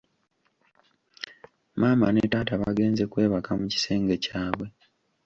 [1.79, 4.65] Maama ne taata bagenze kwebaka mukisenge kyabwe.